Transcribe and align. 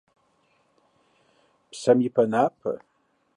Псэм 1.71 1.97
ипэ 2.07 2.23
напэ. 2.31 2.71